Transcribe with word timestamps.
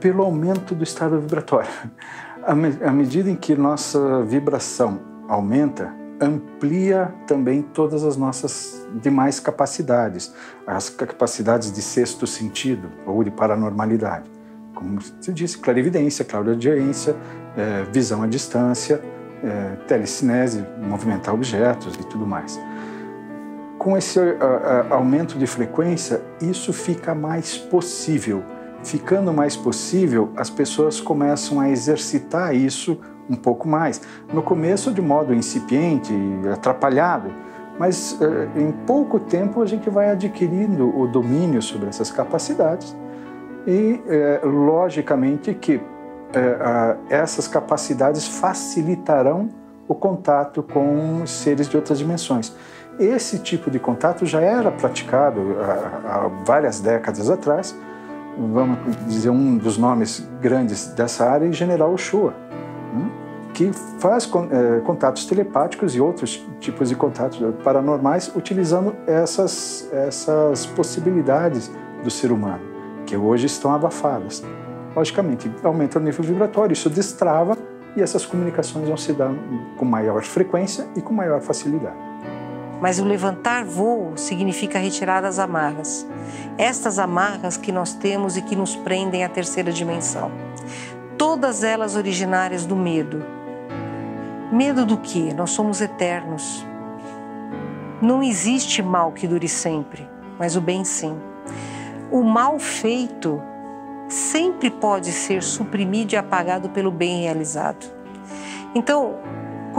pelo 0.00 0.22
aumento 0.22 0.74
do 0.74 0.84
estado 0.84 1.20
vibratório. 1.20 1.70
À, 2.42 2.54
me 2.54 2.68
à 2.82 2.90
medida 2.90 3.30
em 3.30 3.36
que 3.36 3.54
nossa 3.54 4.22
vibração 4.22 5.00
aumenta, 5.28 5.92
amplia 6.20 7.14
também 7.26 7.62
todas 7.62 8.04
as 8.04 8.16
nossas 8.16 8.86
demais 9.02 9.38
capacidades, 9.38 10.32
as 10.66 10.90
capacidades 10.90 11.70
de 11.70 11.82
sexto 11.82 12.26
sentido 12.26 12.90
ou 13.06 13.22
de 13.22 13.30
paranormalidade. 13.30 14.30
Como 14.74 15.00
se 15.00 15.32
disse, 15.32 15.58
clarividência, 15.58 16.24
claudaudiência, 16.24 17.16
é, 17.56 17.84
visão 17.92 18.22
à 18.22 18.26
distância, 18.26 19.00
é, 19.42 19.76
telecinese, 19.86 20.64
movimentar 20.80 21.34
objetos 21.34 21.94
e 21.94 22.04
tudo 22.06 22.26
mais. 22.26 22.58
Com 23.78 23.96
esse 23.96 24.18
a, 24.18 24.86
a, 24.90 24.94
aumento 24.94 25.38
de 25.38 25.46
frequência, 25.46 26.20
isso 26.40 26.72
fica 26.72 27.14
mais 27.14 27.56
possível. 27.56 28.42
Ficando 28.84 29.32
mais 29.32 29.56
possível, 29.56 30.30
as 30.36 30.48
pessoas 30.48 31.00
começam 31.00 31.60
a 31.60 31.68
exercitar 31.68 32.54
isso 32.54 32.98
um 33.28 33.36
pouco 33.36 33.68
mais. 33.68 34.00
No 34.32 34.42
começo, 34.42 34.92
de 34.92 35.02
modo 35.02 35.34
incipiente 35.34 36.12
atrapalhado, 36.52 37.30
mas 37.78 38.18
eh, 38.20 38.60
em 38.60 38.72
pouco 38.72 39.20
tempo 39.20 39.62
a 39.62 39.66
gente 39.66 39.88
vai 39.88 40.10
adquirindo 40.10 40.96
o 40.98 41.06
domínio 41.06 41.62
sobre 41.62 41.88
essas 41.88 42.10
capacidades 42.10 42.96
e, 43.66 44.02
eh, 44.08 44.40
logicamente, 44.42 45.54
que 45.54 45.80
eh, 46.32 46.96
essas 47.08 47.46
capacidades 47.46 48.26
facilitarão 48.26 49.48
o 49.86 49.94
contato 49.94 50.62
com 50.62 51.26
seres 51.26 51.68
de 51.68 51.76
outras 51.76 51.98
dimensões. 51.98 52.54
Esse 52.98 53.38
tipo 53.38 53.70
de 53.70 53.78
contato 53.78 54.26
já 54.26 54.40
era 54.40 54.70
praticado 54.72 55.56
há, 55.60 56.24
há 56.24 56.30
várias 56.44 56.80
décadas 56.80 57.30
atrás. 57.30 57.74
Vamos 58.38 58.78
dizer 59.06 59.30
um 59.30 59.56
dos 59.56 59.76
nomes 59.76 60.28
grandes 60.40 60.86
dessa 60.94 61.28
área 61.28 61.46
é 61.46 61.52
General 61.52 61.92
Ochoa 61.92 62.32
que 63.58 63.72
faz 63.98 64.30
é, 64.50 64.80
contatos 64.82 65.26
telepáticos 65.26 65.96
e 65.96 66.00
outros 66.00 66.46
tipos 66.60 66.90
de 66.90 66.94
contatos 66.94 67.40
paranormais 67.64 68.30
utilizando 68.36 68.94
essas, 69.04 69.90
essas 69.92 70.64
possibilidades 70.64 71.68
do 72.04 72.08
ser 72.08 72.30
humano, 72.30 72.62
que 73.04 73.16
hoje 73.16 73.46
estão 73.46 73.74
abafadas. 73.74 74.44
Logicamente, 74.94 75.50
aumenta 75.64 75.98
o 75.98 76.02
nível 76.02 76.24
vibratório, 76.24 76.72
isso 76.72 76.88
destrava 76.88 77.58
e 77.96 78.00
essas 78.00 78.24
comunicações 78.24 78.86
vão 78.86 78.96
se 78.96 79.12
dar 79.12 79.32
com 79.76 79.84
maior 79.84 80.22
frequência 80.22 80.86
e 80.94 81.02
com 81.02 81.12
maior 81.12 81.40
facilidade. 81.40 82.07
Mas 82.80 82.98
o 82.98 83.04
levantar 83.04 83.64
voo 83.64 84.12
significa 84.16 84.78
retirar 84.78 85.24
as 85.24 85.38
amarras. 85.38 86.06
Estas 86.56 86.98
amarras 86.98 87.56
que 87.56 87.72
nós 87.72 87.94
temos 87.94 88.36
e 88.36 88.42
que 88.42 88.54
nos 88.54 88.76
prendem 88.76 89.24
à 89.24 89.28
terceira 89.28 89.72
dimensão 89.72 90.30
todas 91.18 91.64
elas 91.64 91.96
originárias 91.96 92.64
do 92.64 92.76
medo. 92.76 93.24
Medo 94.52 94.86
do 94.86 94.96
que? 94.96 95.34
Nós 95.34 95.50
somos 95.50 95.80
eternos. 95.80 96.64
Não 98.00 98.22
existe 98.22 98.80
mal 98.80 99.10
que 99.10 99.26
dure 99.26 99.48
sempre, 99.48 100.08
mas 100.38 100.54
o 100.54 100.60
bem 100.60 100.84
sim. 100.84 101.18
O 102.10 102.22
mal 102.22 102.58
feito 102.60 103.42
sempre 104.08 104.70
pode 104.70 105.10
ser 105.10 105.42
suprimido 105.42 106.12
e 106.12 106.16
apagado 106.16 106.70
pelo 106.70 106.92
bem 106.92 107.22
realizado. 107.22 107.84
Então, 108.74 109.16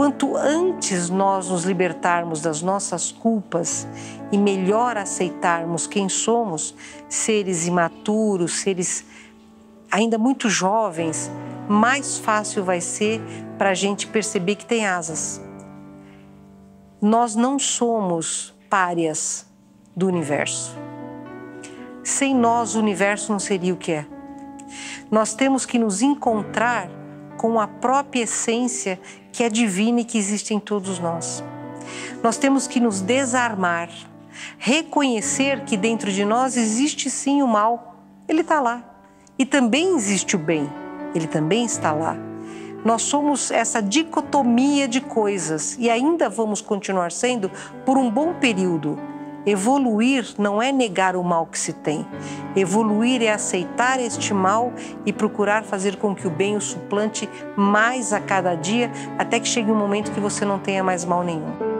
quanto 0.00 0.34
antes 0.34 1.10
nós 1.10 1.50
nos 1.50 1.64
libertarmos 1.64 2.40
das 2.40 2.62
nossas 2.62 3.12
culpas 3.12 3.86
e 4.32 4.38
melhor 4.38 4.96
aceitarmos 4.96 5.86
quem 5.86 6.08
somos, 6.08 6.74
seres 7.06 7.66
imaturos, 7.66 8.60
seres 8.60 9.04
ainda 9.90 10.16
muito 10.16 10.48
jovens, 10.48 11.30
mais 11.68 12.16
fácil 12.16 12.64
vai 12.64 12.80
ser 12.80 13.20
para 13.58 13.72
a 13.72 13.74
gente 13.74 14.06
perceber 14.06 14.54
que 14.54 14.64
tem 14.64 14.86
asas. 14.86 15.38
Nós 16.98 17.36
não 17.36 17.58
somos 17.58 18.54
párias 18.70 19.44
do 19.94 20.06
universo. 20.06 20.74
Sem 22.02 22.34
nós, 22.34 22.74
o 22.74 22.78
universo 22.78 23.30
não 23.30 23.38
seria 23.38 23.74
o 23.74 23.76
que 23.76 23.92
é. 23.92 24.06
Nós 25.10 25.34
temos 25.34 25.66
que 25.66 25.78
nos 25.78 26.00
encontrar 26.00 26.88
com 27.40 27.58
a 27.58 27.66
própria 27.66 28.24
essência 28.24 29.00
que 29.32 29.42
é 29.42 29.48
divina 29.48 30.02
e 30.02 30.04
que 30.04 30.18
existe 30.18 30.52
em 30.52 30.60
todos 30.60 30.98
nós. 30.98 31.42
Nós 32.22 32.36
temos 32.36 32.66
que 32.66 32.78
nos 32.78 33.00
desarmar, 33.00 33.88
reconhecer 34.58 35.64
que 35.64 35.74
dentro 35.74 36.12
de 36.12 36.22
nós 36.22 36.54
existe 36.58 37.08
sim 37.08 37.40
o 37.40 37.48
mal, 37.48 37.96
ele 38.28 38.42
está 38.42 38.60
lá. 38.60 38.84
E 39.38 39.46
também 39.46 39.96
existe 39.96 40.36
o 40.36 40.38
bem, 40.38 40.70
ele 41.14 41.26
também 41.26 41.64
está 41.64 41.92
lá. 41.92 42.14
Nós 42.84 43.00
somos 43.00 43.50
essa 43.50 43.80
dicotomia 43.80 44.86
de 44.86 45.00
coisas 45.00 45.78
e 45.78 45.88
ainda 45.88 46.28
vamos 46.28 46.60
continuar 46.60 47.10
sendo 47.10 47.50
por 47.86 47.96
um 47.96 48.10
bom 48.10 48.34
período. 48.34 48.98
Evoluir 49.46 50.34
não 50.38 50.60
é 50.60 50.70
negar 50.70 51.16
o 51.16 51.24
mal 51.24 51.46
que 51.46 51.58
se 51.58 51.72
tem. 51.72 52.06
Evoluir 52.54 53.22
é 53.22 53.32
aceitar 53.32 53.98
este 53.98 54.34
mal 54.34 54.72
e 55.06 55.12
procurar 55.12 55.64
fazer 55.64 55.96
com 55.96 56.14
que 56.14 56.26
o 56.26 56.30
bem 56.30 56.56
o 56.56 56.60
suplante 56.60 57.28
mais 57.56 58.12
a 58.12 58.20
cada 58.20 58.54
dia, 58.54 58.90
até 59.18 59.40
que 59.40 59.48
chegue 59.48 59.70
um 59.70 59.76
momento 59.76 60.12
que 60.12 60.20
você 60.20 60.44
não 60.44 60.58
tenha 60.58 60.84
mais 60.84 61.04
mal 61.04 61.24
nenhum. 61.24 61.70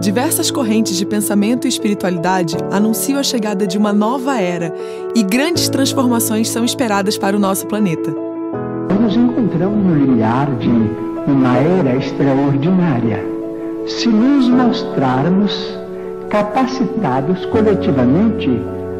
Diversas 0.00 0.50
correntes 0.50 0.96
de 0.96 1.06
pensamento 1.06 1.66
e 1.66 1.68
espiritualidade 1.68 2.56
anunciam 2.70 3.18
a 3.18 3.22
chegada 3.22 3.66
de 3.66 3.78
uma 3.78 3.90
nova 3.90 4.38
era 4.38 4.72
e 5.14 5.22
grandes 5.22 5.68
transformações 5.70 6.50
são 6.50 6.62
esperadas 6.62 7.16
para 7.16 7.34
o 7.34 7.40
nosso 7.40 7.66
planeta. 7.66 8.14
Nos 9.00 9.16
encontramos 9.16 9.82
no 9.82 9.96
limiar 9.96 10.54
de 10.56 11.13
uma 11.26 11.56
era 11.56 11.96
extraordinária. 11.96 13.24
Se 13.86 14.08
nos 14.08 14.48
mostrarmos 14.48 15.78
capacitados 16.28 17.44
coletivamente 17.46 18.50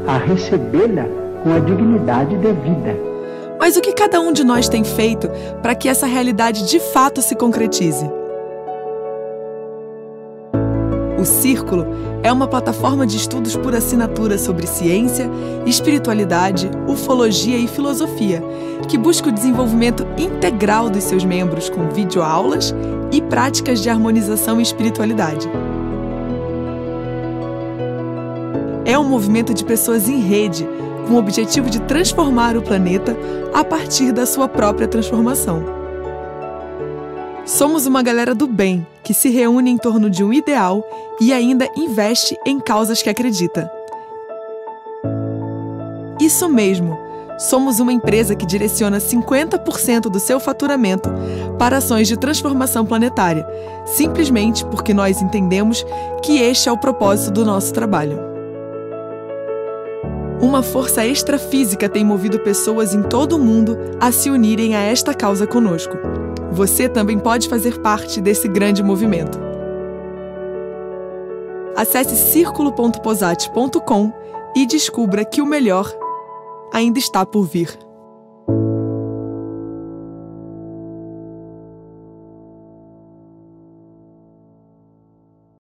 a 0.07 0.19
recebê-la 0.19 1.07
com 1.43 1.55
a 1.55 1.59
dignidade 1.59 2.37
devida. 2.37 2.97
Mas 3.59 3.77
o 3.77 3.81
que 3.81 3.93
cada 3.93 4.21
um 4.21 4.33
de 4.33 4.45
nós 4.45 4.69
tem 4.69 4.85
feito 4.85 5.29
para 5.63 5.75
que 5.75 5.89
essa 5.89 6.07
realidade 6.07 6.69
de 6.69 6.79
fato 6.79 7.23
se 7.23 7.35
concretize? 7.35 8.09
O 11.19 11.25
Círculo 11.25 11.87
é 12.23 12.33
uma 12.33 12.49
plataforma 12.49 13.07
de 13.07 13.17
estudos 13.17 13.57
por 13.57 13.75
assinatura 13.75 14.37
sobre 14.37 14.67
ciência, 14.67 15.31
espiritualidade, 15.65 16.69
ufologia 16.89 17.57
e 17.57 17.69
filosofia, 17.69 18.43
que 18.89 18.99
busca 18.99 19.29
o 19.29 19.33
desenvolvimento 19.33 20.05
integral 20.19 20.91
dos 20.91 21.05
seus 21.05 21.25
membros 21.25 21.69
com 21.71 21.89
videoaulas 21.89 22.75
e 23.13 23.23
práticas 23.23 23.81
de 23.81 23.89
harmonização 23.89 24.59
e 24.59 24.63
espiritualidade. 24.63 25.49
É 28.85 28.99
um 28.99 29.05
movimento 29.05 29.55
de 29.55 29.65
pessoas 29.65 30.09
em 30.09 30.21
rede, 30.21 30.69
com 31.07 31.15
o 31.15 31.19
objetivo 31.19 31.71
de 31.71 31.81
transformar 31.83 32.57
o 32.57 32.63
planeta 32.63 33.17
a 33.53 33.63
partir 33.63 34.13
da 34.13 34.27
sua 34.27 34.49
própria 34.49 34.89
transformação. 34.89 35.84
Somos 37.47 37.85
uma 37.85 38.03
galera 38.03 38.35
do 38.35 38.47
bem 38.47 38.87
que 39.03 39.13
se 39.13 39.29
reúne 39.29 39.71
em 39.71 39.77
torno 39.77 40.09
de 40.09 40.25
um 40.25 40.33
ideal 40.33 40.83
e 41.21 41.31
ainda 41.31 41.69
investe 41.77 42.39
em 42.47 42.59
causas 42.59 43.03
que 43.03 43.11
acredita. 43.11 43.71
Isso 46.19 46.49
mesmo! 46.49 46.99
Somos 47.37 47.81
uma 47.81 47.93
empresa 47.93 48.35
que 48.35 48.47
direciona 48.47 48.99
50% 48.99 50.03
do 50.03 50.19
seu 50.19 50.41
faturamento 50.41 51.11
para 51.59 51.79
ações 51.79 52.09
de 52.09 52.17
transformação 52.17 52.87
planetária, 52.87 53.47
simplesmente 53.85 54.65
porque 54.65 54.95
nós 54.95 55.21
entendemos 55.21 55.85
que 56.23 56.39
este 56.39 56.71
é 56.71 56.73
o 56.73 56.79
propósito 56.79 57.33
do 57.33 57.45
nosso 57.45 57.75
trabalho. 57.75 58.19
Uma 60.41 60.63
força 60.63 61.05
extrafísica 61.05 61.89
tem 61.89 62.05
movido 62.05 62.39
pessoas 62.39 62.95
em 62.95 63.03
todo 63.03 63.37
o 63.37 63.39
mundo 63.39 63.77
a 64.01 64.11
se 64.13 64.31
unirem 64.31 64.75
a 64.77 64.81
esta 64.81 65.13
causa 65.13 65.47
conosco. 65.47 66.24
Você 66.55 66.89
também 66.89 67.19
pode 67.19 67.49
fazer 67.49 67.81
parte 67.81 68.21
desse 68.21 68.47
grande 68.47 68.81
movimento. 68.81 69.37
Acesse 71.77 72.15
círculo.posate.com 72.15 74.13
e 74.55 74.65
descubra 74.65 75.25
que 75.25 75.43
o 75.43 75.47
melhor 75.47 75.93
ainda 76.73 77.01
está 77.01 77.27
por 77.27 77.43
vir. 77.43 77.77